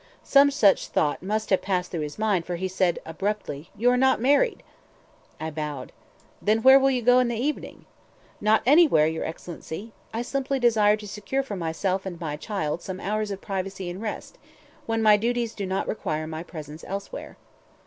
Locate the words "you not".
3.77-4.19